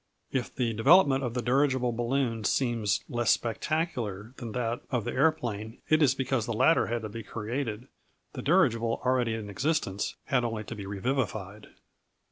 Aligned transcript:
If 0.31 0.55
the 0.55 0.73
development 0.73 1.23
of 1.23 1.35
the 1.35 1.43
dirigible 1.43 1.91
balloon 1.91 2.43
seems 2.43 3.03
less 3.07 3.29
spectacular 3.29 4.33
than 4.37 4.51
that 4.53 4.81
of 4.89 5.03
the 5.05 5.11
aeroplane, 5.11 5.77
it 5.89 6.01
is 6.01 6.15
because 6.15 6.47
the 6.47 6.53
latter 6.53 6.87
had 6.87 7.03
to 7.03 7.09
be 7.09 7.21
created; 7.21 7.87
the 8.33 8.41
dirigible, 8.41 8.99
already 9.05 9.35
in 9.35 9.47
existence, 9.47 10.15
had 10.25 10.43
only 10.43 10.63
to 10.63 10.73
be 10.75 10.87
revivified. 10.87 11.67